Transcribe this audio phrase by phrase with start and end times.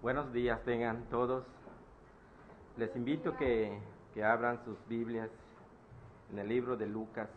[0.00, 1.44] Buenos días tengan todos.
[2.76, 3.76] Les invito que,
[4.14, 5.28] que abran sus Biblias
[6.30, 7.28] en el libro de Lucas.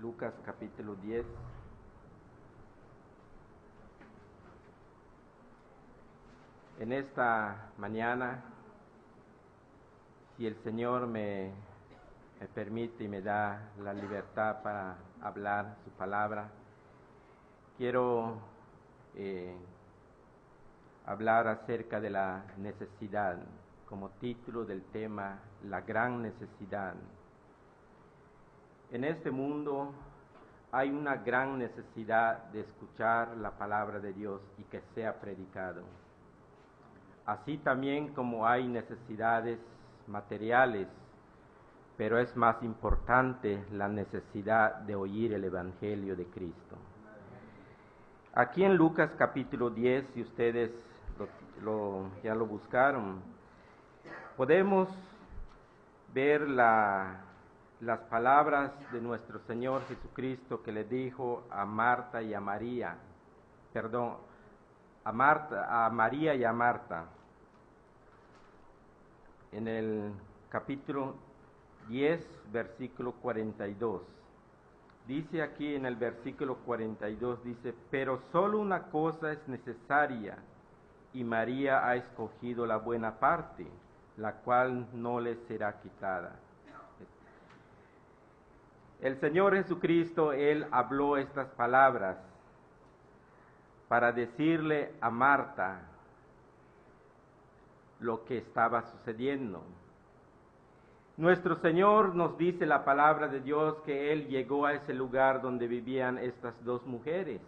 [0.00, 1.26] Lucas capítulo 10.
[6.80, 8.53] En esta mañana,
[10.36, 11.52] si el Señor me,
[12.54, 16.48] permite y me da la libertad para hablar su palabra,
[17.78, 18.36] quiero
[19.14, 19.56] eh,
[21.06, 23.38] hablar acerca de la necesidad,
[23.88, 26.94] como título del tema, la gran necesidad.
[28.90, 29.92] En este mundo
[30.72, 35.82] hay una gran necesidad de escuchar la palabra de Dios y que sea predicado.
[37.24, 39.58] Así también como hay necesidades
[40.08, 40.88] materiales,
[41.96, 46.76] pero es más importante la necesidad de oír el Evangelio de Cristo.
[48.34, 50.70] Aquí en Lucas capítulo 10, si ustedes
[51.62, 53.20] lo, ya lo buscaron,
[54.36, 54.88] podemos
[56.12, 57.20] ver la,
[57.80, 62.96] las palabras de nuestro Señor Jesucristo que le dijo a Marta y a María,
[63.72, 64.16] perdón,
[65.04, 67.04] a Marta, a María y a Marta.
[69.54, 70.10] En el
[70.50, 71.14] capítulo
[71.88, 74.02] 10, versículo 42.
[75.06, 80.38] Dice aquí en el versículo 42, dice, pero solo una cosa es necesaria
[81.12, 83.64] y María ha escogido la buena parte,
[84.16, 86.34] la cual no le será quitada.
[89.00, 92.18] El Señor Jesucristo, Él habló estas palabras
[93.86, 95.93] para decirle a Marta
[98.04, 99.62] lo que estaba sucediendo.
[101.16, 105.66] Nuestro Señor nos dice la palabra de Dios que Él llegó a ese lugar donde
[105.66, 107.40] vivían estas dos mujeres.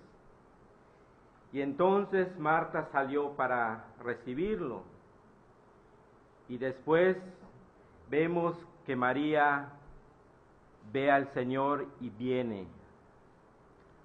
[1.52, 4.82] Y entonces Marta salió para recibirlo.
[6.48, 7.16] Y después
[8.08, 9.68] vemos que María
[10.92, 12.66] ve al Señor y viene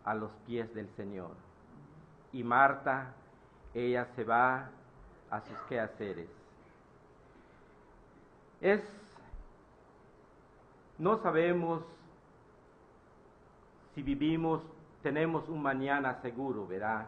[0.03, 1.31] a los pies del Señor.
[2.33, 3.13] Y Marta,
[3.73, 4.69] ella se va
[5.29, 6.40] a sus quehaceres.
[8.61, 8.81] Es,
[10.97, 11.83] no sabemos
[13.95, 14.61] si vivimos,
[15.01, 17.07] tenemos un mañana seguro, ¿verdad?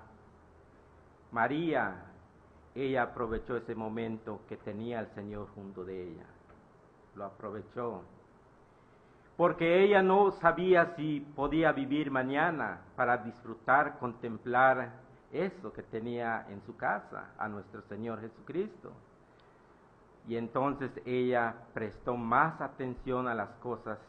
[1.32, 2.06] María,
[2.76, 6.26] ella aprovechó ese momento que tenía el Señor junto de ella.
[7.16, 8.04] Lo aprovechó
[9.36, 14.92] porque ella no sabía si podía vivir mañana para disfrutar, contemplar
[15.32, 18.92] eso que tenía en su casa, a nuestro Señor Jesucristo.
[20.28, 24.00] Y entonces ella prestó más atención a las cosas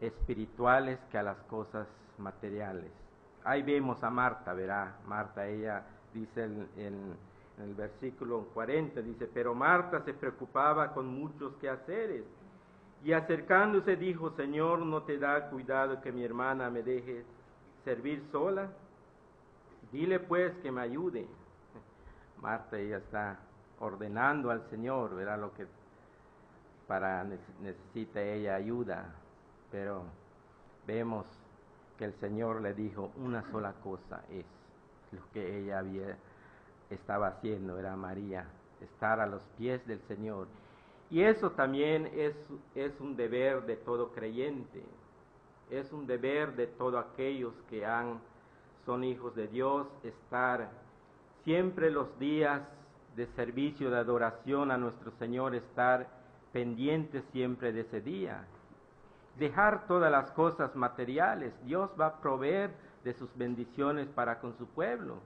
[0.00, 1.86] espirituales que a las cosas
[2.18, 2.90] materiales.
[3.44, 10.02] Ahí vemos a Marta, verá, Marta, ella dice en, el versículo 40, dice, pero Marta
[10.04, 12.24] se preocupaba con muchos quehaceres
[13.04, 17.24] y acercándose dijo, Señor, ¿no te da cuidado que mi hermana me deje
[17.84, 18.68] servir sola?
[19.92, 21.26] Dile pues que me ayude.
[22.40, 23.38] Marta ella está
[23.82, 25.66] ordenando al Señor, verá lo que
[26.86, 27.24] para
[27.60, 29.14] necesita ella ayuda,
[29.70, 30.04] pero
[30.86, 31.26] vemos
[31.98, 34.46] que el Señor le dijo una sola cosa es
[35.12, 36.16] lo que ella había
[36.90, 38.46] estaba haciendo, era María,
[38.80, 40.46] estar a los pies del Señor
[41.12, 42.34] y eso también es,
[42.74, 44.82] es un deber de todo creyente,
[45.70, 48.18] es un deber de todos aquellos que han,
[48.86, 50.70] son hijos de Dios, estar
[51.44, 52.62] siempre los días
[53.16, 56.08] de servicio, de adoración a nuestro Señor, estar
[56.52, 58.44] pendientes siempre de ese día.
[59.38, 62.70] Dejar todas las cosas materiales, Dios va a proveer
[63.04, 65.16] de sus bendiciones para con su pueblo,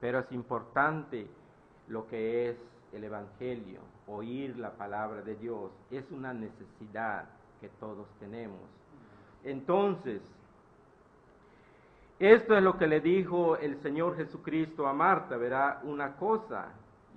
[0.00, 1.28] pero es importante
[1.88, 2.56] lo que es
[2.92, 7.26] el Evangelio, oír la palabra de Dios, es una necesidad
[7.60, 8.60] que todos tenemos.
[9.44, 10.22] Entonces,
[12.18, 16.68] esto es lo que le dijo el Señor Jesucristo a Marta, verá una cosa,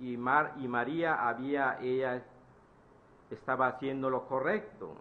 [0.02, 2.20] y, Mar, y María había, ella
[3.30, 4.96] estaba haciendo lo correcto.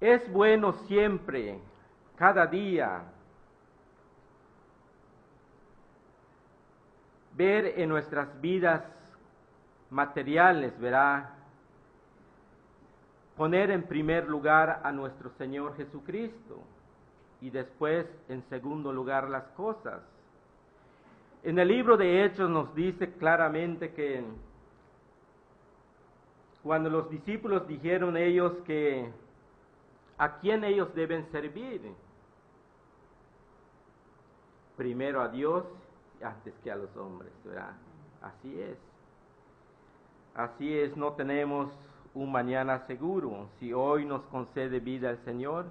[0.00, 1.60] Es bueno siempre,
[2.16, 3.02] cada día,
[7.36, 8.82] ver en nuestras vidas
[9.90, 11.34] materiales, verá,
[13.36, 16.62] poner en primer lugar a nuestro Señor Jesucristo
[17.42, 20.00] y después en segundo lugar las cosas.
[21.42, 24.22] En el libro de Hechos nos dice claramente que
[26.62, 29.10] cuando los discípulos dijeron ellos que
[30.18, 31.80] a quién ellos deben servir,
[34.76, 35.64] primero a Dios
[36.22, 37.72] antes que a los hombres, ¿verdad?
[38.20, 38.76] Así es.
[40.34, 41.70] Así es, no tenemos
[42.14, 43.48] un mañana seguro.
[43.58, 45.66] Si hoy nos concede vida el Señor,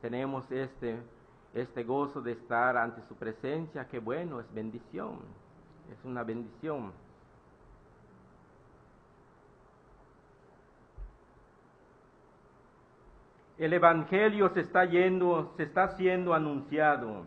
[0.00, 0.98] tenemos este,
[1.54, 5.18] este gozo de estar ante su presencia, que bueno, es bendición,
[5.92, 6.92] es una bendición.
[13.58, 17.26] El Evangelio se está yendo, se está siendo anunciado,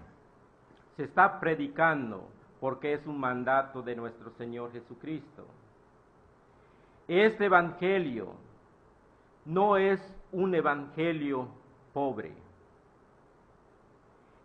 [0.98, 2.28] se está predicando,
[2.60, 5.46] porque es un mandato de nuestro Señor Jesucristo.
[7.08, 8.34] Este Evangelio
[9.46, 10.02] no es
[10.32, 11.48] un Evangelio
[11.94, 12.45] pobre.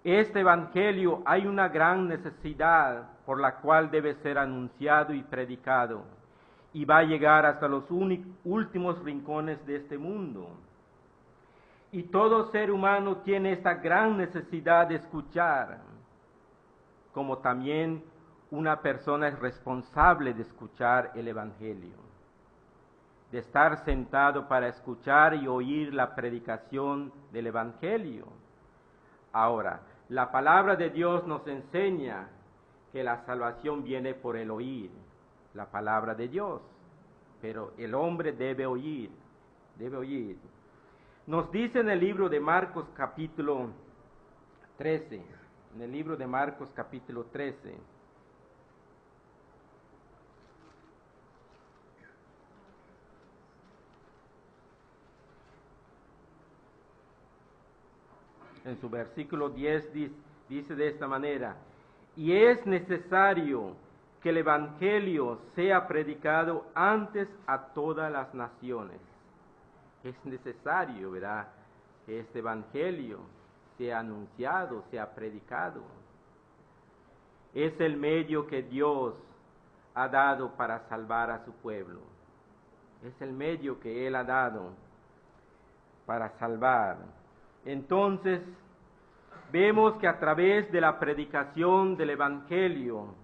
[0.03, 6.05] Este Evangelio hay una gran necesidad por la cual debe ser anunciado y predicado
[6.73, 10.49] y va a llegar hasta los últimos rincones de este mundo.
[11.93, 15.81] Y todo ser humano tiene esta gran necesidad de escuchar,
[17.13, 18.03] como también
[18.51, 21.97] una persona es responsable de escuchar el Evangelio,
[23.33, 28.27] de estar sentado para escuchar y oír la predicación del Evangelio.
[29.33, 32.29] Ahora, la palabra de Dios nos enseña
[32.93, 34.91] que la salvación viene por el oír,
[35.55, 36.61] la palabra de Dios,
[37.41, 39.09] pero el hombre debe oír,
[39.77, 40.37] debe oír.
[41.29, 43.69] Nos dice en el libro de Marcos capítulo
[44.79, 45.23] 13,
[45.77, 47.79] en el libro de Marcos capítulo 13,
[58.65, 59.93] en su versículo 10
[60.49, 61.57] dice, de esta manera,
[62.17, 63.75] y es necesario
[64.23, 69.01] que el Evangelio sea predicado antes a todas las naciones.
[70.05, 71.49] Es necesario, ¿verdad?
[72.05, 73.21] Que este Evangelio
[73.79, 75.83] sea anunciado, sea predicado.
[77.55, 79.15] Es el medio que Dios
[79.95, 82.01] ha dado para salvar a su pueblo.
[83.03, 84.73] Es el medio que Él ha dado
[86.05, 86.99] para salvar.
[87.65, 88.41] Entonces,
[89.53, 93.15] vemos que a través de la predicación del Evangelio,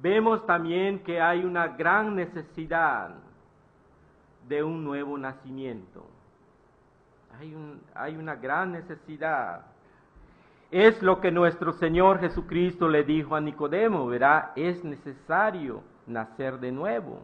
[0.00, 3.10] vemos también que hay una gran necesidad
[4.48, 6.06] de un nuevo nacimiento.
[7.94, 9.62] Hay, una gran necesidad.
[10.70, 16.70] Es lo que nuestro Señor Jesucristo le dijo a Nicodemo, verá, es necesario nacer de
[16.70, 17.20] nuevo.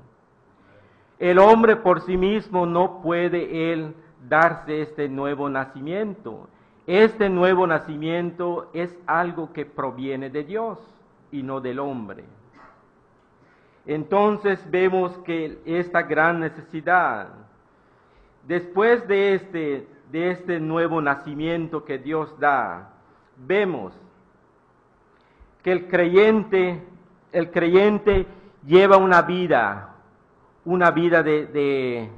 [1.18, 3.94] El hombre por sí mismo no puede él
[4.28, 6.48] darse este nuevo nacimiento.
[6.86, 10.78] Este nuevo nacimiento es algo que proviene de Dios
[11.30, 12.24] y no del hombre.
[13.86, 17.28] Entonces vemos que esta gran necesidad,
[18.46, 22.90] después de este, de este nuevo nacimiento que Dios da,
[23.36, 23.92] vemos
[25.62, 26.82] que el creyente,
[27.32, 28.26] el creyente
[28.66, 29.94] lleva una vida,
[30.64, 32.10] una vida de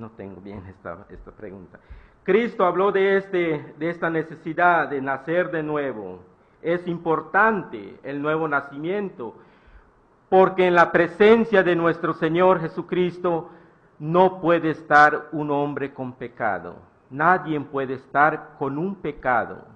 [0.00, 1.78] No tengo bien esta, esta pregunta.
[2.22, 6.20] Cristo habló de, este, de esta necesidad de nacer de nuevo.
[6.62, 9.34] Es importante el nuevo nacimiento,
[10.30, 13.50] porque en la presencia de nuestro Señor Jesucristo
[13.98, 16.76] no puede estar un hombre con pecado.
[17.10, 19.66] Nadie puede estar con un pecado.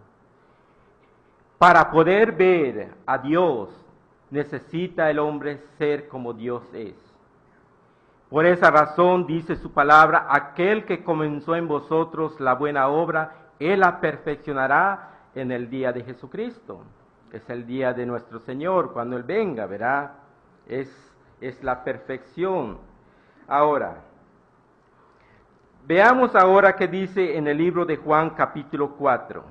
[1.58, 3.68] Para poder ver a Dios,
[4.30, 6.94] necesita el hombre ser como Dios es.
[8.34, 13.78] Por esa razón dice su palabra, aquel que comenzó en vosotros la buena obra, Él
[13.78, 16.82] la perfeccionará en el día de Jesucristo.
[17.30, 20.16] Es el día de nuestro Señor, cuando Él venga, verá.
[20.66, 20.90] Es,
[21.40, 22.78] es la perfección.
[23.46, 24.02] Ahora,
[25.86, 29.44] veamos ahora qué dice en el libro de Juan capítulo 4.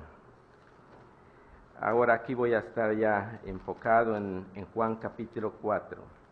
[1.80, 6.23] Ahora aquí voy a estar ya enfocado en, en Juan capítulo 4.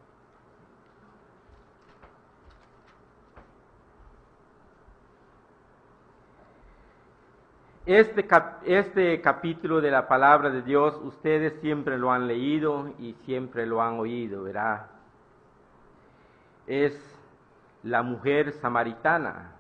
[7.85, 8.25] Este,
[8.65, 13.83] este capítulo de la palabra de Dios ustedes siempre lo han leído y siempre lo
[13.83, 14.87] han oído, ¿verdad?
[16.69, 16.97] Es
[17.83, 19.51] la mujer samaritana.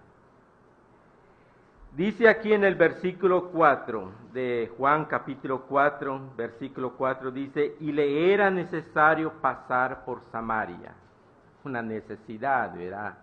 [1.96, 8.32] Dice aquí en el versículo 4 de Juan capítulo 4, versículo 4, dice, y le
[8.32, 10.94] era necesario pasar por Samaria.
[11.64, 13.14] Una necesidad, ¿verdad?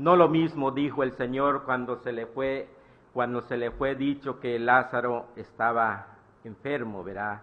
[0.00, 2.66] No lo mismo dijo el Señor cuando se le fue
[3.12, 6.06] cuando se le fue dicho que Lázaro estaba
[6.42, 7.42] enfermo, verá.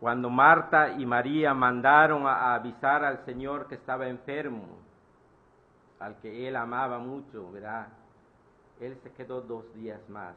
[0.00, 4.64] Cuando Marta y María mandaron a avisar al Señor que estaba enfermo,
[6.00, 7.86] al que él amaba mucho, verá,
[8.80, 10.34] él se quedó dos días más.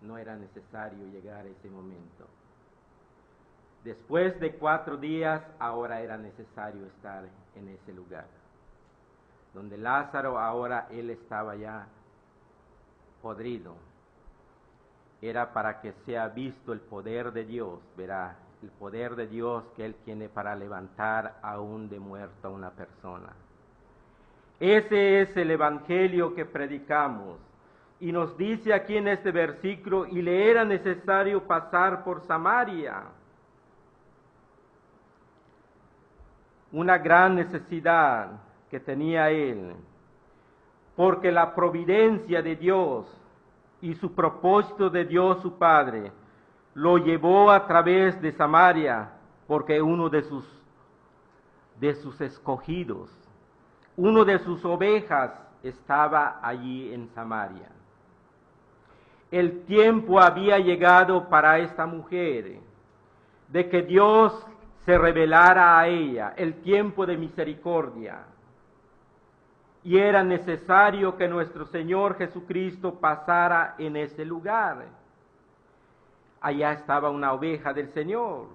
[0.00, 2.26] No era necesario llegar a ese momento.
[3.84, 8.37] Después de cuatro días, ahora era necesario estar en ese lugar.
[9.54, 11.86] Donde Lázaro ahora él estaba ya
[13.22, 13.74] podrido.
[15.20, 19.84] Era para que sea visto el poder de Dios, verá, el poder de Dios que
[19.84, 23.32] Él tiene para levantar aún de muerto a una persona.
[24.60, 27.38] Ese es el Evangelio que predicamos.
[28.00, 33.02] Y nos dice aquí en este versículo, y le era necesario pasar por Samaria.
[36.70, 38.30] Una gran necesidad
[38.70, 39.74] que tenía él,
[40.96, 43.06] porque la providencia de Dios
[43.80, 46.12] y su propósito de Dios su Padre
[46.74, 49.10] lo llevó a través de Samaria,
[49.46, 50.44] porque uno de sus,
[51.80, 53.10] de sus escogidos,
[53.96, 55.32] uno de sus ovejas
[55.62, 57.68] estaba allí en Samaria.
[59.30, 62.60] El tiempo había llegado para esta mujer
[63.48, 64.46] de que Dios
[64.84, 68.24] se revelara a ella, el tiempo de misericordia.
[69.88, 74.84] Y era necesario que nuestro Señor Jesucristo pasara en ese lugar.
[76.42, 78.48] Allá estaba una oveja del Señor.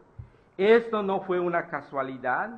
[0.59, 2.51] Esto no fue una casualidad.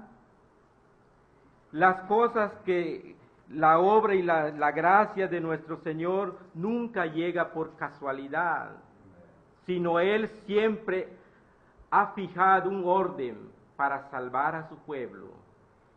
[1.71, 3.15] Las cosas que
[3.47, 8.71] la obra y la, la, gracia de nuestro Señor nunca llega por casualidad,
[9.65, 11.07] sino Él siempre
[11.91, 13.37] ha fijado un orden
[13.77, 15.27] para salvar a su pueblo.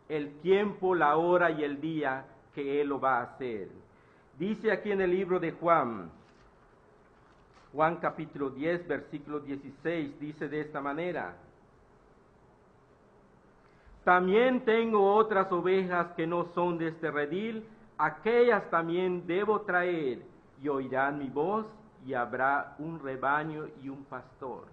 [0.07, 2.23] El tiempo, la hora y el día
[2.63, 3.69] que Él lo va a hacer.
[4.37, 6.09] Dice aquí en el libro de Juan,
[7.73, 11.35] Juan capítulo 10, versículo 16, dice de esta manera,
[14.03, 17.63] también tengo otras ovejas que no son de este redil,
[17.97, 20.21] aquellas también debo traer,
[20.61, 21.65] y oirán mi voz,
[22.05, 24.63] y habrá un rebaño y un pastor.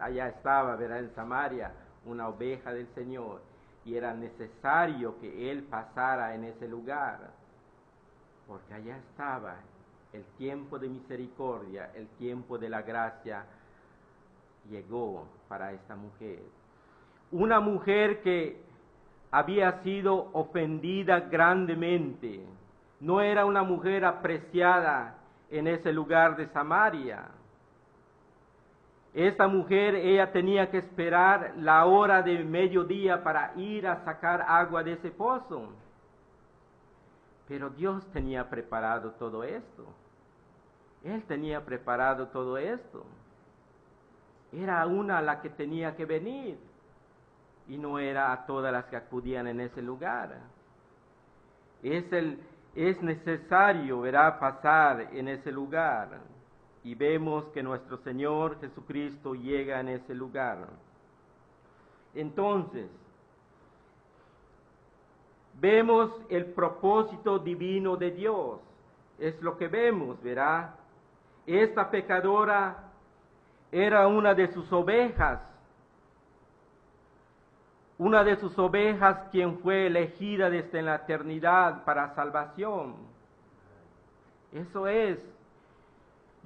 [0.00, 1.72] Allá estaba, verá, en Samaria,
[2.06, 3.40] una oveja del Señor,
[3.86, 7.30] y era necesario que él pasara en ese lugar,
[8.46, 9.56] porque allá estaba
[10.12, 13.46] el tiempo de misericordia, el tiempo de la gracia,
[14.68, 16.42] llegó para esta mujer
[17.30, 18.60] una mujer que
[19.30, 22.40] había sido ofendida grandemente.
[23.00, 25.16] No era una mujer apreciada
[25.50, 27.24] en ese lugar de Samaria.
[29.16, 34.82] Esta mujer, ella tenía que esperar la hora de mediodía para ir a sacar agua
[34.82, 35.70] de ese pozo.
[37.48, 39.86] Pero Dios tenía preparado todo esto.
[41.02, 43.06] Él tenía preparado todo esto.
[44.52, 46.58] Era una la que tenía que venir
[47.68, 50.40] y no era a todas las que acudían en ese lugar.
[51.82, 52.38] Es, el,
[52.74, 56.35] es necesario, verá, pasar en ese lugar
[56.86, 60.68] y vemos que nuestro Señor Jesucristo llega en ese lugar.
[62.14, 62.88] Entonces,
[65.60, 68.60] vemos el propósito divino de Dios.
[69.18, 70.76] Es lo que vemos, verá.
[71.44, 72.84] Esta pecadora
[73.72, 75.40] era una de sus ovejas
[77.98, 82.94] una de sus ovejas quien fue elegida desde la eternidad para salvación.
[84.52, 85.18] Eso es.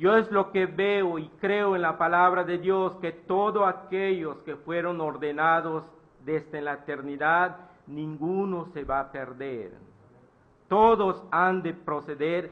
[0.00, 4.38] Yo es lo que veo y creo en la palabra de Dios, que todos aquellos
[4.46, 5.84] que fueron ordenados
[6.24, 9.72] desde la eternidad, ninguno se va a perder.
[10.68, 12.50] Todos han de proceder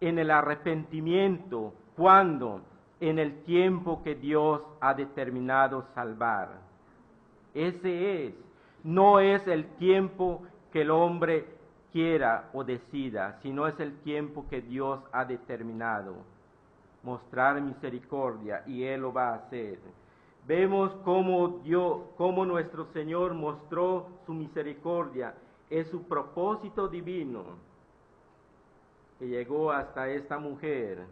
[0.00, 2.62] en el arrepentimiento, cuando
[2.98, 6.48] en el tiempo que Dios ha determinado salvar.
[7.52, 8.34] Ese es.
[8.84, 11.44] No es el tiempo que el hombre
[11.92, 16.35] quiera o decida, sino es el tiempo que Dios ha determinado.
[17.06, 19.78] Mostrar misericordia y Él lo va a hacer.
[20.44, 25.32] Vemos cómo, Dios, cómo nuestro Señor mostró su misericordia.
[25.70, 27.44] Es su propósito divino
[29.20, 31.04] que llegó hasta esta mujer.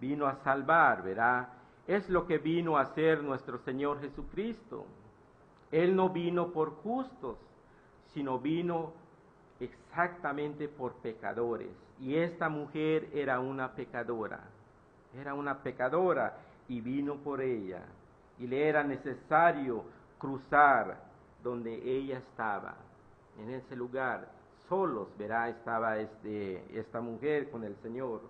[0.00, 1.50] Vino a salvar, ¿verdad?
[1.86, 4.84] Es lo que vino a hacer nuestro Señor Jesucristo.
[5.70, 7.36] Él no vino por justos,
[8.14, 8.92] sino vino
[9.60, 11.89] exactamente por pecadores.
[12.00, 14.40] Y esta mujer era una pecadora,
[15.18, 16.34] era una pecadora
[16.66, 17.82] y vino por ella.
[18.38, 19.84] Y le era necesario
[20.18, 20.96] cruzar
[21.42, 22.74] donde ella estaba.
[23.38, 24.28] En ese lugar,
[24.66, 28.22] solos, verá, estaba este, esta mujer con el Señor.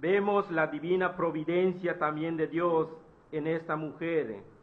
[0.00, 2.88] Vemos la divina providencia también de Dios
[3.32, 4.53] en esta mujer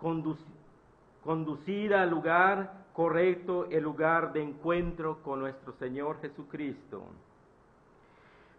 [0.00, 7.04] conducida al lugar correcto, el lugar de encuentro con nuestro Señor Jesucristo.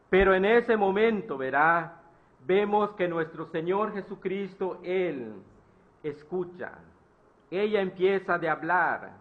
[0.10, 2.02] Pero en ese momento, verá,
[2.46, 5.34] vemos que nuestro Señor Jesucristo, Él
[6.04, 6.74] escucha.
[7.50, 9.12] Ella empieza de hablar.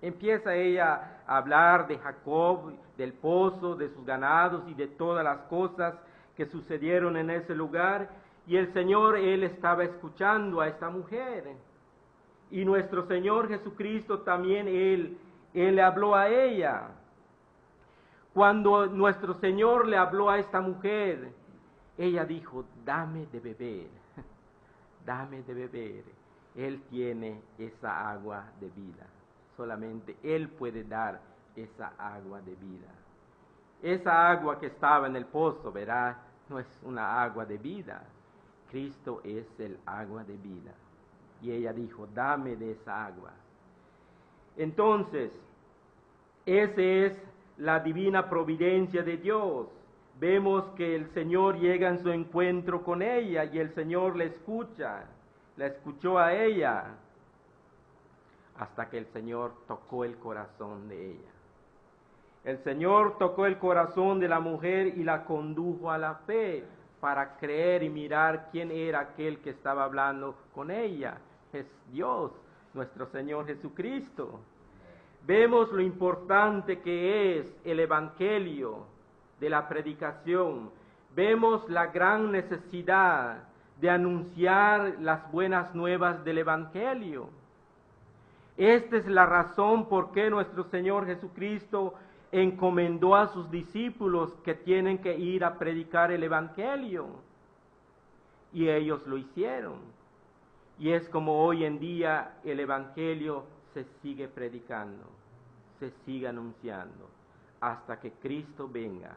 [0.00, 5.38] Empieza ella a hablar de Jacob, del pozo, de sus ganados y de todas las
[5.48, 5.94] cosas
[6.36, 8.10] que sucedieron en ese lugar.
[8.46, 11.56] Y el Señor, Él estaba escuchando a esta mujer.
[12.50, 15.16] Y nuestro Señor Jesucristo también, Él,
[15.54, 16.88] Él le habló a ella.
[18.34, 21.32] Cuando nuestro Señor le habló a esta mujer,
[21.98, 23.88] ella dijo, dame de beber,
[25.06, 26.04] dame de beber.
[26.56, 29.06] Él tiene esa agua de vida.
[29.56, 31.20] Solamente Él puede dar
[31.54, 32.88] esa agua de vida.
[33.82, 36.18] Esa agua que estaba en el pozo, verá,
[36.48, 38.02] no es una agua de vida.
[38.72, 40.72] Cristo es el agua de vida.
[41.42, 43.30] Y ella dijo, dame de esa agua.
[44.56, 45.30] Entonces,
[46.46, 47.22] esa es
[47.58, 49.66] la divina providencia de Dios.
[50.18, 55.04] Vemos que el Señor llega en su encuentro con ella y el Señor le escucha,
[55.56, 56.84] la escuchó a ella,
[58.58, 61.30] hasta que el Señor tocó el corazón de ella.
[62.44, 66.64] El Señor tocó el corazón de la mujer y la condujo a la fe
[67.02, 71.18] para creer y mirar quién era aquel que estaba hablando con ella.
[71.52, 72.30] Es Dios,
[72.74, 74.38] nuestro Señor Jesucristo.
[75.26, 78.86] Vemos lo importante que es el Evangelio
[79.40, 80.70] de la predicación.
[81.12, 83.48] Vemos la gran necesidad
[83.80, 87.30] de anunciar las buenas nuevas del Evangelio.
[88.56, 91.94] Esta es la razón por qué nuestro Señor Jesucristo
[92.32, 97.06] encomendó a sus discípulos que tienen que ir a predicar el Evangelio.
[98.54, 99.74] Y ellos lo hicieron.
[100.78, 105.04] Y es como hoy en día el Evangelio se sigue predicando,
[105.78, 107.08] se sigue anunciando,
[107.60, 109.14] hasta que Cristo venga.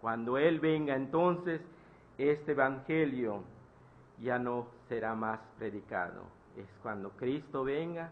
[0.00, 1.62] Cuando Él venga, entonces
[2.18, 3.42] este Evangelio
[4.22, 6.22] ya no será más predicado.
[6.56, 8.10] Es cuando Cristo venga,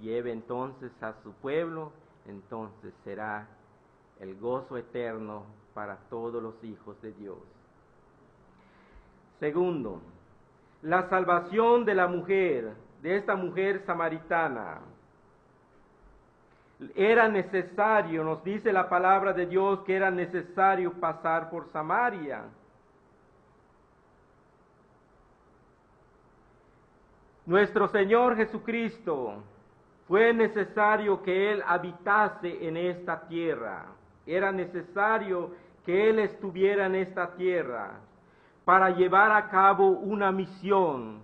[0.00, 1.92] lleve entonces a su pueblo
[2.26, 3.46] entonces será
[4.20, 7.38] el gozo eterno para todos los hijos de Dios.
[9.40, 10.00] Segundo,
[10.82, 14.80] la salvación de la mujer, de esta mujer samaritana.
[16.94, 22.44] Era necesario, nos dice la palabra de Dios, que era necesario pasar por Samaria.
[27.46, 29.42] Nuestro Señor Jesucristo
[30.06, 33.86] fue necesario que Él habitase en esta tierra.
[34.26, 35.50] Era necesario
[35.84, 37.92] que Él estuviera en esta tierra
[38.64, 41.20] para llevar a cabo una misión,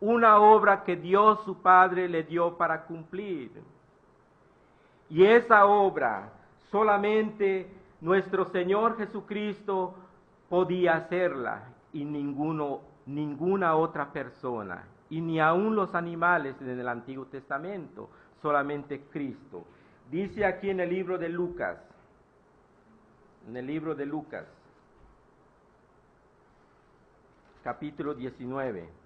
[0.00, 3.50] una obra que Dios su Padre le dio para cumplir.
[5.08, 6.30] Y esa obra
[6.70, 7.68] solamente
[8.00, 9.94] nuestro Señor Jesucristo
[10.48, 11.62] podía hacerla
[11.92, 18.08] y ninguno, ninguna otra persona, y ni aun los animales en el Antiguo Testamento
[18.40, 19.64] solamente Cristo.
[20.10, 21.78] Dice aquí en el libro de Lucas,
[23.48, 24.46] en el libro de Lucas,
[27.62, 28.99] capítulo 19.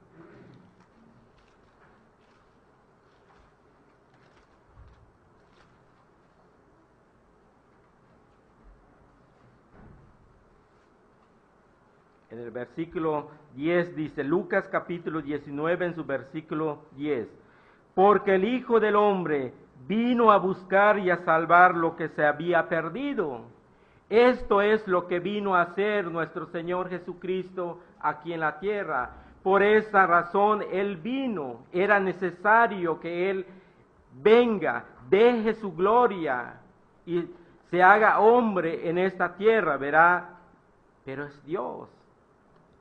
[12.35, 17.29] En el versículo 10 dice, Lucas capítulo 19 en su versículo 10
[17.95, 19.53] porque el Hijo del Hombre
[19.87, 23.43] vino a buscar y a salvar lo que se había perdido.
[24.11, 29.11] Esto es lo que vino a hacer nuestro Señor Jesucristo aquí en la tierra.
[29.45, 31.61] Por esa razón Él vino.
[31.73, 33.47] Era necesario que Él
[34.21, 36.55] venga, deje su gloria
[37.07, 37.27] y
[37.71, 40.31] se haga hombre en esta tierra, verá.
[41.05, 41.89] Pero es Dios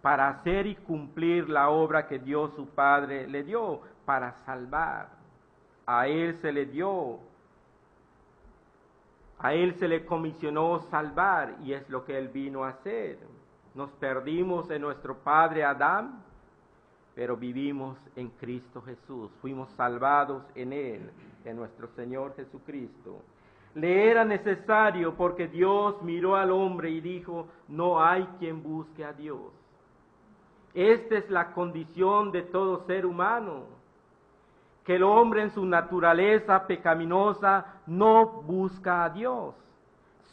[0.03, 5.07] para hacer y cumplir la obra que Dios su Padre le dio para salvar.
[5.85, 7.19] A Él se le dio,
[9.39, 13.17] a Él se le comisionó salvar y es lo que Él vino a hacer.
[13.75, 16.21] Nos perdimos en nuestro Padre Adán,
[17.15, 19.31] pero vivimos en Cristo Jesús.
[19.39, 21.11] Fuimos salvados en Él,
[21.45, 23.21] en nuestro Señor Jesucristo.
[23.75, 29.13] Le era necesario porque Dios miró al hombre y dijo, no hay quien busque a
[29.13, 29.62] Dios.
[30.73, 33.73] Esta es la condición de todo ser humano
[34.83, 39.55] que el hombre en su naturaleza pecaminosa no busca a Dios,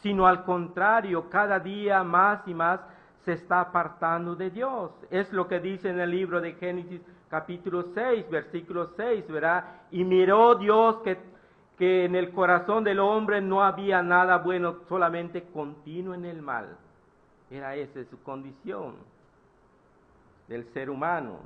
[0.01, 2.81] sino al contrario, cada día más y más
[3.23, 4.91] se está apartando de Dios.
[5.09, 9.63] Es lo que dice en el libro de Génesis capítulo 6, versículo 6, ¿verdad?
[9.91, 11.31] Y miró Dios que,
[11.79, 16.77] en el corazón del hombre no había nada bueno, solamente continuo en el mal.
[17.49, 18.93] Era esa su condición
[20.51, 21.39] del ser humano.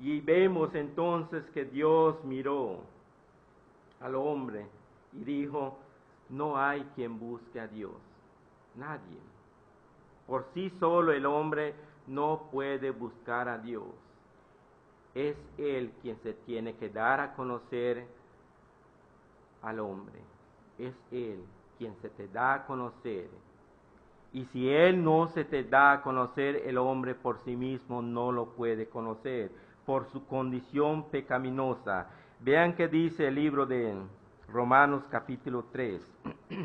[0.00, 2.80] Y vemos entonces que Dios miró
[4.00, 4.66] al hombre
[5.12, 5.78] y dijo,
[6.28, 7.94] no hay quien busque a Dios,
[8.74, 9.18] nadie.
[10.26, 11.74] Por sí solo el hombre
[12.08, 13.86] no puede buscar a Dios.
[15.14, 18.06] Es Él quien se tiene que dar a conocer
[19.62, 20.20] al hombre.
[20.78, 21.42] Es Él
[21.78, 23.30] quien se te da a conocer.
[24.36, 28.30] Y si Él no se te da a conocer, el hombre por sí mismo no
[28.30, 29.50] lo puede conocer,
[29.86, 32.10] por su condición pecaminosa.
[32.40, 33.94] Vean qué dice el libro de
[34.48, 36.02] Romanos capítulo 3.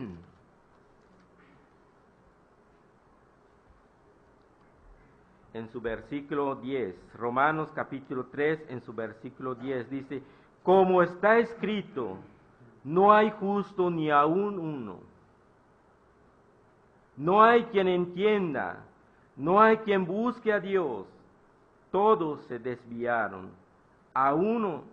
[5.54, 10.22] en su versículo 10, Romanos capítulo 3, en su versículo 10, dice,
[10.62, 12.18] como está escrito,
[12.84, 15.11] no hay justo ni aún uno.
[17.18, 18.84] No hay quien entienda,
[19.36, 21.06] no hay quien busque a Dios.
[21.92, 23.50] Todos se desviaron.
[24.14, 24.84] A uno,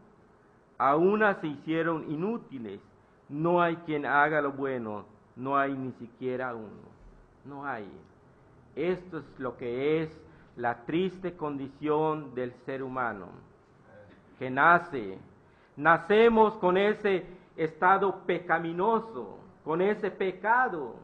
[0.76, 2.80] a una se hicieron inútiles.
[3.28, 5.04] No hay quien haga lo bueno,
[5.36, 6.88] no hay ni siquiera uno.
[7.44, 7.88] No hay.
[8.74, 10.20] Esto es lo que es
[10.58, 13.26] la triste condición del ser humano,
[14.38, 15.18] que nace,
[15.76, 17.26] nacemos con ese
[17.56, 20.96] estado pecaminoso, con ese pecado,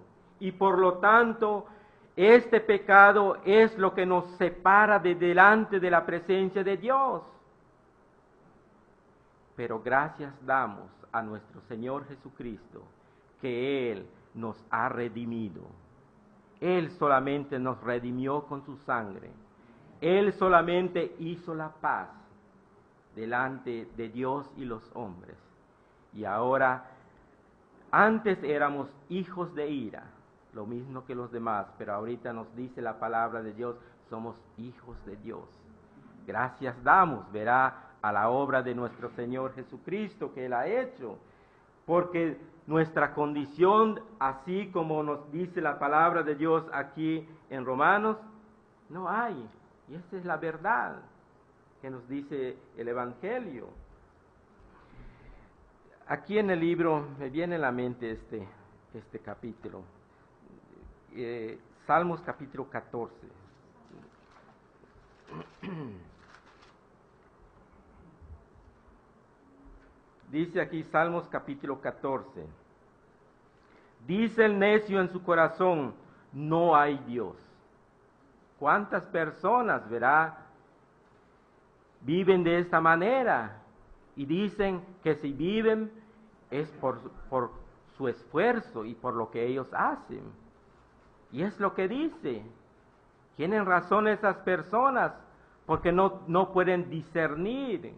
[0.46, 1.66] y por lo tanto
[2.16, 7.22] este pecado es lo que nos separa de delante de la presencia de Dios.
[9.56, 12.82] Pero gracias damos a nuestro Señor Jesucristo,
[13.40, 15.62] que Él nos ha redimido.
[16.60, 19.30] Él solamente nos redimió con su sangre
[20.04, 22.10] él solamente hizo la paz
[23.16, 25.36] delante de Dios y los hombres.
[26.12, 26.90] Y ahora,
[27.90, 30.04] antes éramos hijos de ira,
[30.54, 33.76] lo mismo que los demás, pero ahorita nos dice la palabra de Dios,
[34.08, 35.44] somos hijos de Dios.
[36.26, 41.18] Gracias damos, verá, a la obra de nuestro Señor Jesucristo que Él ha hecho,
[41.86, 48.18] porque nuestra condición, así como nos dice la palabra de Dios aquí en Romanos,
[48.90, 49.48] no hay
[49.88, 50.96] y esa es la verdad
[51.80, 53.68] que nos dice el Evangelio.
[56.06, 58.46] Aquí en el libro me viene a la mente este,
[58.94, 59.82] este capítulo,
[61.14, 63.14] eh, Salmos capítulo 14.
[70.30, 72.46] Dice aquí Salmos capítulo 14.
[74.06, 75.94] Dice el necio en su corazón,
[76.32, 77.36] no hay Dios.
[78.58, 80.46] ¿Cuántas personas, verá,
[82.00, 83.62] viven de esta manera?
[84.16, 85.90] Y dicen que si viven
[86.50, 86.98] es por,
[87.30, 87.50] por
[87.96, 90.43] su esfuerzo y por lo que ellos hacen.
[91.34, 92.42] Y es lo que dice.
[93.36, 95.12] Tienen razón esas personas
[95.66, 97.92] porque no, no pueden discernir.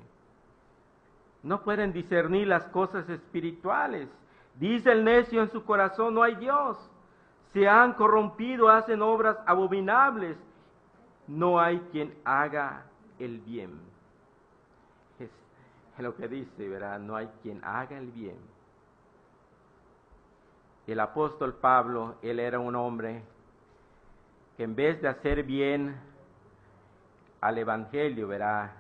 [1.45, 4.09] No pueden discernir las cosas espirituales.
[4.57, 6.77] Dice el necio en su corazón, no hay Dios.
[7.53, 10.37] Se han corrompido, hacen obras abominables
[11.27, 12.85] no hay quien haga
[13.19, 13.79] el bien.
[15.19, 15.31] Es,
[15.99, 16.99] lo que dice, ¿verdad?
[16.99, 18.37] No hay quien haga el bien.
[20.87, 23.23] El apóstol Pablo, él era un hombre
[24.57, 25.97] que en vez de hacer bien
[27.41, 28.71] al Evangelio, ¿verdad?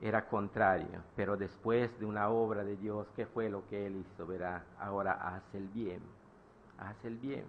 [0.00, 4.26] Era contrario, pero después de una obra de Dios, ¿qué fue lo que él hizo?
[4.26, 4.62] ¿verdad?
[4.78, 6.00] Ahora hace el bien,
[6.78, 7.44] hace el bien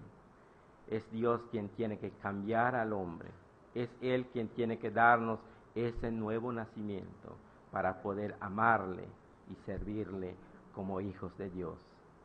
[0.87, 3.29] es Dios quien tiene que cambiar al hombre.
[3.73, 5.39] Es Él quien tiene que darnos
[5.75, 7.35] ese nuevo nacimiento
[7.71, 9.03] para poder amarle
[9.49, 10.35] y servirle
[10.75, 11.75] como hijos de Dios,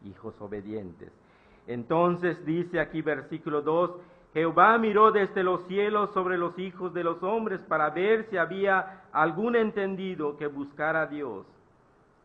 [0.04, 1.11] hijos obedientes.
[1.66, 3.92] Entonces dice aquí versículo 2,
[4.32, 9.02] Jehová miró desde los cielos sobre los hijos de los hombres para ver si había
[9.12, 11.46] algún entendido que buscara a Dios.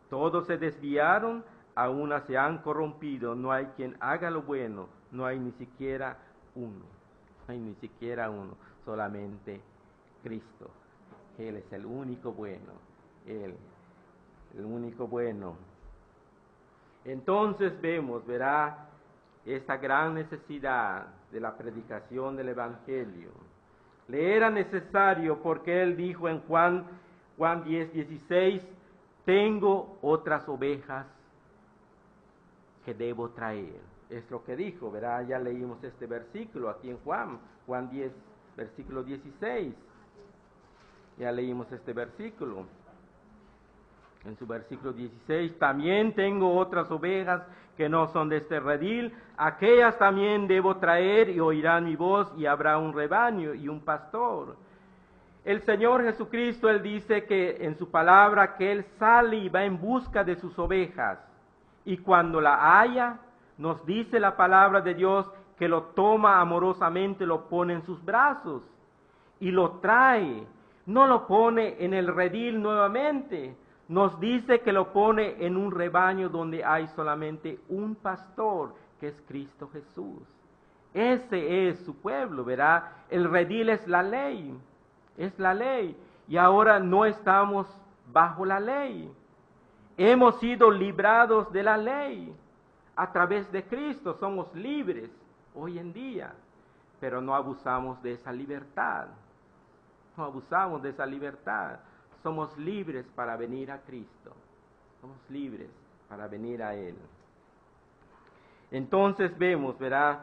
[0.09, 1.43] Todos se desviaron,
[1.75, 6.17] a una se han corrompido, no hay quien haga lo bueno, no hay ni siquiera
[6.55, 6.85] uno,
[7.47, 8.55] no hay ni siquiera uno,
[8.85, 9.59] solamente
[10.21, 10.69] Cristo.
[11.37, 12.73] Él es el único bueno,
[13.25, 13.55] Él,
[14.57, 15.55] el único bueno.
[17.05, 18.89] Entonces vemos, verá,
[19.45, 23.31] esta gran necesidad de la predicación del Evangelio.
[24.07, 26.85] Le era necesario porque Él dijo en Juan,
[27.37, 28.61] Juan 10, 16,
[29.25, 31.05] tengo otras ovejas
[32.85, 35.25] que debo traer es lo que dijo, ¿verdad?
[35.27, 38.11] Ya leímos este versículo aquí en Juan, Juan 10,
[38.55, 39.73] versículo 16.
[41.17, 42.65] Ya leímos este versículo.
[44.25, 47.43] En su versículo 16, también tengo otras ovejas
[47.75, 52.45] que no son de este redil, aquellas también debo traer y oirán mi voz y
[52.45, 54.55] habrá un rebaño y un pastor.
[55.43, 59.79] El Señor Jesucristo, Él dice que en su palabra que Él sale y va en
[59.79, 61.19] busca de sus ovejas
[61.83, 63.17] y cuando la haya,
[63.57, 68.63] nos dice la palabra de Dios que lo toma amorosamente, lo pone en sus brazos
[69.39, 70.43] y lo trae.
[70.85, 73.55] No lo pone en el redil nuevamente.
[73.87, 79.21] Nos dice que lo pone en un rebaño donde hay solamente un pastor, que es
[79.27, 80.21] Cristo Jesús.
[80.93, 83.03] Ese es su pueblo, verá.
[83.09, 84.57] El redil es la ley,
[85.17, 85.97] es la ley.
[86.27, 87.67] Y ahora no estamos
[88.11, 89.11] bajo la ley.
[89.97, 92.33] Hemos sido librados de la ley
[92.95, 95.09] a través de Cristo somos libres
[95.55, 96.33] hoy en día,
[96.99, 99.07] pero no abusamos de esa libertad.
[100.15, 101.79] No abusamos de esa libertad.
[102.23, 104.33] Somos libres para venir a Cristo.
[105.01, 105.69] Somos libres
[106.07, 106.95] para venir a Él.
[108.71, 110.21] Entonces vemos, verá,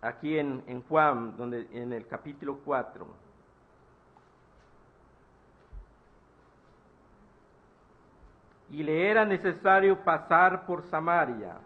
[0.00, 3.06] aquí en, en Juan, donde, en el capítulo 4,
[8.72, 11.56] y le era necesario pasar por Samaria.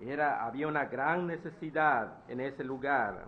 [0.00, 3.24] Era, había una gran necesidad en ese lugar.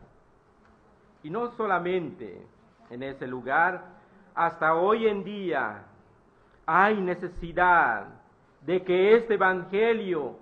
[1.23, 2.47] Y no solamente
[2.91, 4.00] en ese lugar,
[4.35, 5.85] hasta hoy en día
[6.67, 8.07] hay necesidad
[8.65, 10.37] de que este Evangelio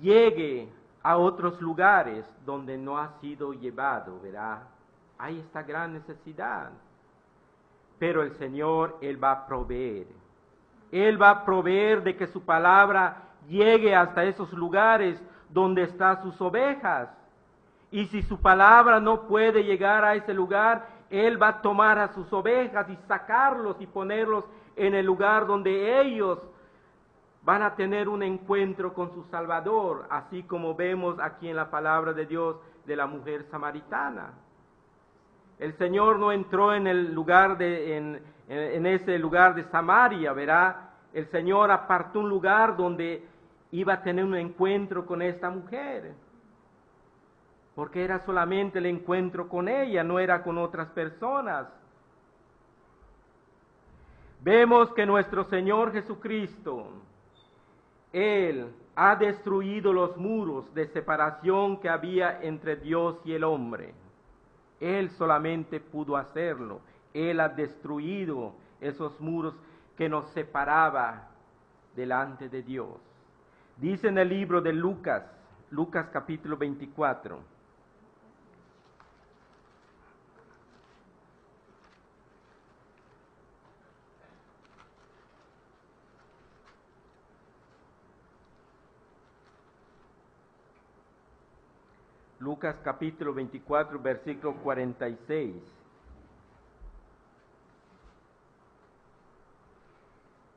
[0.00, 0.68] llegue
[1.02, 4.62] a otros lugares donde no ha sido llevado, ¿verdad?
[5.18, 6.70] Hay esta gran necesidad.
[7.98, 10.06] Pero el Señor, Él va a proveer.
[10.90, 16.40] Él va a proveer de que su palabra llegue hasta esos lugares donde están sus
[16.40, 17.08] ovejas.
[17.90, 22.14] Y si su palabra no puede llegar a ese lugar, Él va a tomar a
[22.14, 24.44] sus ovejas y sacarlos y ponerlos
[24.76, 26.38] en el lugar donde ellos
[27.42, 32.12] van a tener un encuentro con su Salvador, así como vemos aquí en la palabra
[32.12, 34.34] de Dios de la mujer samaritana.
[35.58, 40.90] El Señor no entró en el lugar de, en, en ese lugar de Samaria, verá.
[41.12, 43.26] El Señor apartó un lugar donde
[43.72, 46.14] iba a tener un encuentro con esta mujer.
[47.80, 51.66] Porque era solamente el encuentro con ella, no era con otras personas.
[54.42, 56.88] Vemos que nuestro Señor Jesucristo,
[58.12, 63.94] Él ha destruido los muros de separación que había entre Dios y el hombre.
[64.78, 66.82] Él solamente pudo hacerlo.
[67.14, 69.54] Él ha destruido esos muros
[69.96, 71.30] que nos separaba
[71.96, 72.90] delante de Dios.
[73.78, 75.24] Dice en el libro de Lucas,
[75.70, 77.49] Lucas capítulo 24.
[92.60, 95.54] Lucas capítulo 24, versículo 46.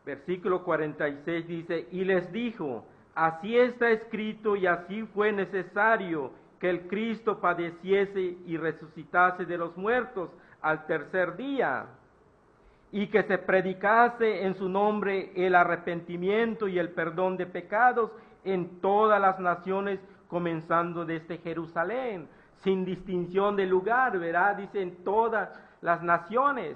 [0.05, 2.83] Versículo 46 dice, y les dijo,
[3.15, 9.77] Así está escrito y así fue necesario que el Cristo padeciese y resucitase de los
[9.77, 10.29] muertos
[10.61, 11.85] al tercer día,
[12.91, 18.11] y que se predicase en su nombre el arrepentimiento y el perdón de pecados
[18.43, 20.01] en todas las naciones,
[20.33, 22.27] comenzando desde Jerusalén,
[22.63, 24.55] sin distinción de lugar, ¿verdad?
[24.55, 25.47] Dice en todas
[25.79, 26.75] las naciones,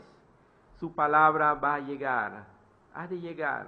[0.79, 2.45] su palabra va a llegar,
[2.93, 3.65] ha de llegar.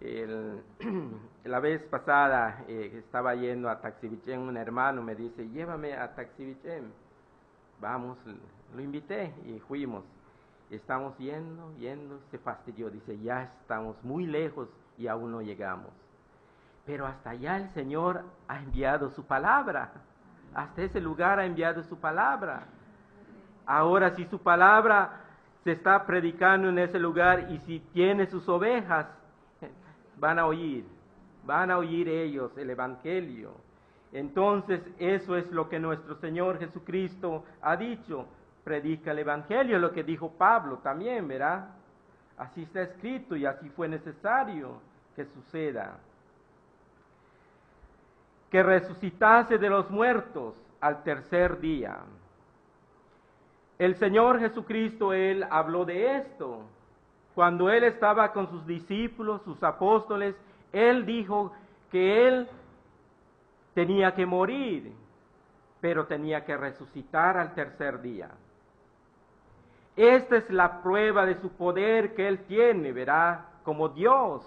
[1.44, 6.92] La vez pasada eh, estaba yendo a Taxibichén, un hermano me dice, llévame a Taxibichén.
[7.80, 8.18] Vamos,
[8.72, 10.04] lo invité y fuimos.
[10.70, 12.88] Estamos yendo, yendo, se fastidió.
[12.88, 15.90] Dice, ya estamos muy lejos y aún no llegamos.
[16.86, 19.92] Pero hasta allá el Señor ha enviado su palabra.
[20.54, 22.64] Hasta ese lugar ha enviado su palabra.
[23.66, 25.20] Ahora si su palabra
[25.62, 29.06] se está predicando en ese lugar y si tiene sus ovejas,
[30.16, 30.84] van a oír,
[31.44, 33.54] van a oír ellos el Evangelio.
[34.12, 38.26] Entonces eso es lo que nuestro Señor Jesucristo ha dicho,
[38.64, 41.68] predica el Evangelio, lo que dijo Pablo también, ¿verdad?
[42.36, 44.80] Así está escrito y así fue necesario
[45.14, 45.98] que suceda.
[48.50, 51.98] Que resucitase de los muertos al tercer día.
[53.78, 56.62] El Señor Jesucristo, Él habló de esto.
[57.34, 60.34] Cuando él estaba con sus discípulos, sus apóstoles,
[60.72, 61.52] Él dijo
[61.90, 62.48] que él
[63.74, 64.92] tenía que morir,
[65.80, 68.30] pero tenía que resucitar al tercer día.
[69.96, 74.44] Esta es la prueba de su poder que él tiene, verá, como Dios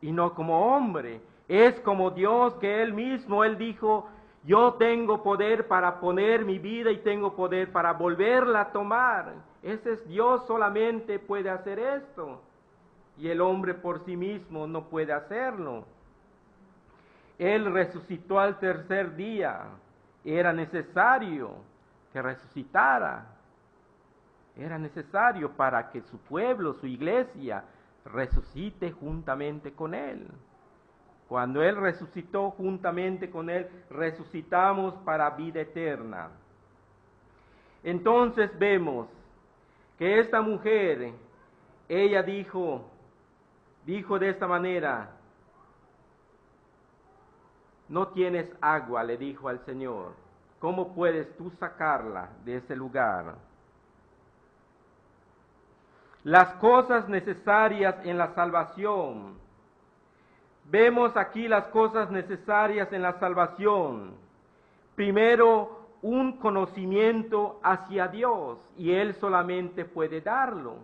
[0.00, 1.20] y no como hombre.
[1.52, 4.08] Es como Dios que él mismo, él dijo,
[4.42, 9.34] yo tengo poder para poner mi vida y tengo poder para volverla a tomar.
[9.62, 12.40] Ese es Dios solamente puede hacer esto.
[13.18, 15.84] Y el hombre por sí mismo no puede hacerlo.
[17.38, 19.64] Él resucitó al tercer día.
[20.24, 21.50] Era necesario
[22.14, 23.26] que resucitara.
[24.56, 27.62] Era necesario para que su pueblo, su iglesia,
[28.06, 30.26] resucite juntamente con Él.
[31.32, 36.28] Cuando Él resucitó juntamente con Él, resucitamos para vida eterna.
[37.82, 39.08] Entonces vemos
[39.96, 41.14] que esta mujer,
[41.88, 42.84] ella dijo,
[43.86, 45.08] dijo de esta manera,
[47.88, 50.12] no tienes agua, le dijo al Señor,
[50.58, 53.36] ¿cómo puedes tú sacarla de ese lugar?
[56.24, 59.40] Las cosas necesarias en la salvación
[60.64, 64.14] Vemos aquí las cosas necesarias en la salvación.
[64.94, 70.76] Primero, un conocimiento hacia Dios y Él solamente puede darlo.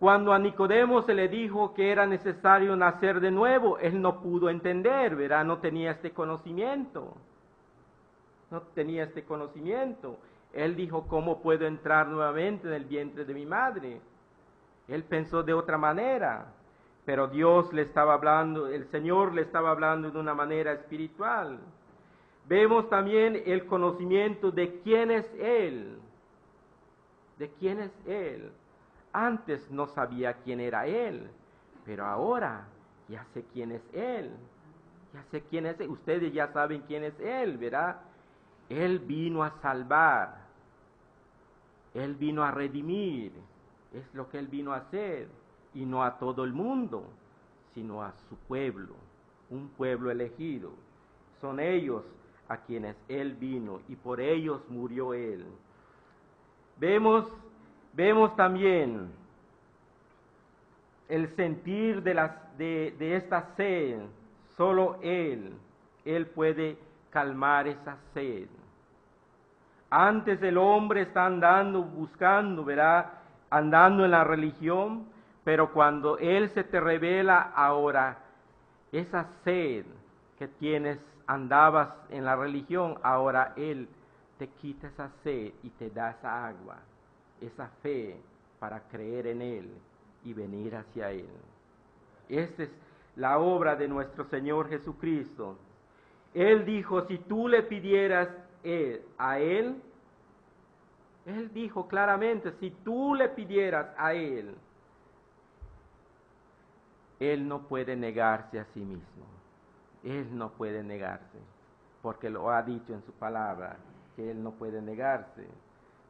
[0.00, 4.48] Cuando a Nicodemo se le dijo que era necesario nacer de nuevo, él no pudo
[4.48, 5.44] entender, ¿verdad?
[5.44, 7.14] No tenía este conocimiento.
[8.50, 10.16] No tenía este conocimiento.
[10.54, 14.00] Él dijo, ¿cómo puedo entrar nuevamente en el vientre de mi madre?
[14.88, 16.46] Él pensó de otra manera
[17.04, 21.58] pero Dios le estaba hablando, el Señor le estaba hablando de una manera espiritual.
[22.46, 25.98] Vemos también el conocimiento de quién es Él,
[27.38, 28.50] de quién es Él.
[29.12, 31.28] Antes no sabía quién era Él,
[31.84, 32.66] pero ahora
[33.08, 34.30] ya sé quién es Él.
[35.12, 35.90] Ya sé quién es Él.
[35.90, 37.96] Ustedes ya saben quién es Él, ¿verdad?
[38.68, 40.36] Él vino a salvar.
[41.94, 43.32] Él vino a redimir.
[43.92, 45.39] Es lo que Él vino a hacer
[45.74, 47.04] y no a todo el mundo,
[47.74, 48.94] sino a su pueblo,
[49.50, 50.70] un pueblo elegido.
[51.40, 52.04] Son ellos
[52.48, 55.44] a quienes Él vino y por ellos murió Él.
[56.78, 57.26] Vemos,
[57.92, 59.10] vemos también
[61.08, 64.00] el sentir de, las, de, esta sed,
[64.56, 65.52] solo Él,
[66.04, 66.78] Él puede
[67.10, 68.48] calmar esa sed.
[69.90, 75.04] Antes el hombre está andando, buscando, verá, andando en la religión,
[75.44, 78.18] pero cuando Él se te revela ahora,
[78.92, 79.84] esa sed
[80.38, 83.88] que tienes, andabas en la religión, ahora Él
[84.38, 86.76] te quita esa sed y te da esa agua,
[87.40, 88.16] esa fe
[88.58, 89.70] para creer en Él
[90.24, 91.28] y venir hacia Él.
[92.28, 92.70] Esa es
[93.16, 95.56] la obra de nuestro Señor Jesucristo.
[96.34, 98.28] Él dijo, si tú le pidieras
[99.18, 99.76] a Él,
[101.26, 104.54] Él dijo claramente, si tú le pidieras a Él,
[107.20, 109.26] él no puede negarse a sí mismo.
[110.02, 111.38] Él no puede negarse,
[112.00, 113.76] porque lo ha dicho en su palabra,
[114.16, 115.46] que Él no puede negarse.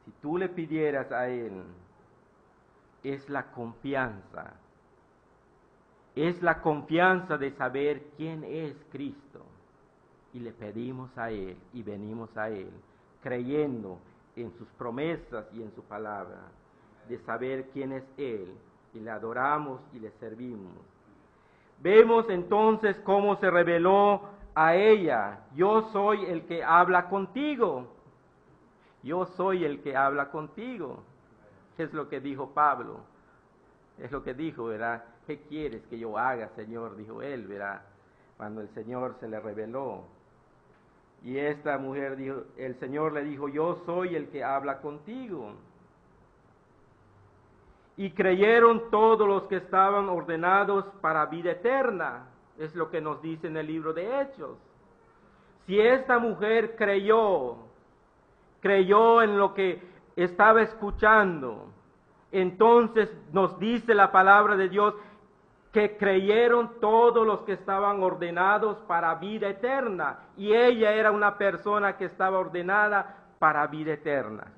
[0.05, 1.65] Si tú le pidieras a Él,
[3.03, 4.55] es la confianza,
[6.15, 9.45] es la confianza de saber quién es Cristo.
[10.33, 12.71] Y le pedimos a Él y venimos a Él,
[13.21, 13.99] creyendo
[14.37, 16.39] en sus promesas y en su palabra,
[17.09, 18.55] de saber quién es Él,
[18.95, 20.90] y le adoramos y le servimos
[21.81, 24.23] Vemos entonces cómo se reveló
[24.55, 27.87] a ella, yo soy el que habla contigo,
[29.03, 31.03] yo soy el que habla contigo.
[31.79, 33.01] Es lo que dijo Pablo,
[33.99, 35.05] es lo que dijo, ¿verdad?
[35.27, 36.97] ¿Qué quieres que yo haga, Señor?
[36.97, 37.83] Dijo él, ¿verdad?
[38.37, 40.05] Cuando el Señor se le reveló.
[41.23, 45.55] Y esta mujer dijo, el Señor le dijo, yo soy el que habla contigo
[47.97, 52.27] y creyeron todos los que estaban ordenados para vida eterna.
[52.59, 54.59] Es lo que nos dice en el libro de Hechos.
[55.67, 57.57] Si esta mujer creyó,
[58.61, 59.83] creyó en lo que
[60.17, 61.67] estaba escuchando,
[62.33, 64.95] entonces nos dice la palabra de Dios
[65.73, 70.19] que creyeron todos los que estaban ordenados para vida eterna.
[70.37, 74.49] Y ella era una persona que estaba ordenada para vida eterna.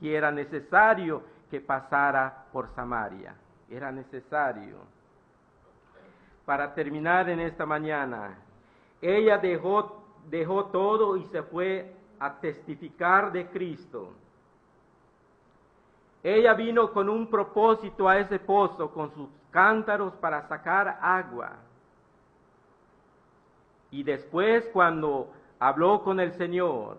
[0.00, 3.34] Y era necesario que pasara por Samaria.
[3.68, 4.78] Era necesario.
[6.46, 8.38] Para terminar en esta mañana,
[9.02, 14.14] ella dejó, dejó todo y se fue a testificar de Cristo.
[16.22, 21.52] Ella vino con un propósito a ese pozo, con sus cántaros para sacar agua.
[23.90, 26.96] Y después cuando habló con el Señor,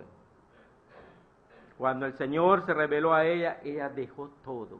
[1.77, 4.79] cuando el Señor se reveló a ella, ella dejó todo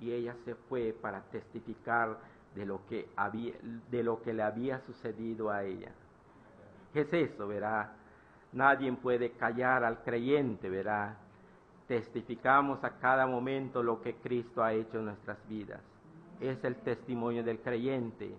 [0.00, 2.16] y ella se fue para testificar
[2.54, 3.54] de lo que había,
[3.90, 5.90] de lo que le había sucedido a ella.
[6.92, 7.92] ¿Qué es eso, verá?
[8.52, 11.16] Nadie puede callar al creyente, verá.
[11.86, 15.80] Testificamos a cada momento lo que Cristo ha hecho en nuestras vidas.
[16.40, 18.34] Es el testimonio del creyente.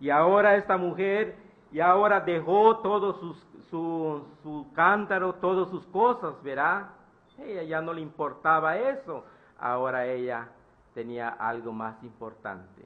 [0.00, 1.36] Y ahora esta mujer,
[1.72, 6.94] y ahora dejó todo su, su cántaro, todas sus cosas, verá.
[7.42, 9.24] Ella ya no le importaba eso.
[9.58, 10.48] Ahora ella
[10.94, 12.84] tenía algo más importante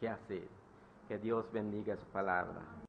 [0.00, 0.48] que hacer.
[1.08, 2.60] Que Dios bendiga su palabra.